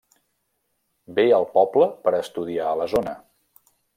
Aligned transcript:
Ve 1.19 1.25
al 1.39 1.45
poble 1.59 1.89
per 2.07 2.15
a 2.15 2.23
estudiar 2.23 2.75
la 2.83 2.91
zona. 2.97 3.17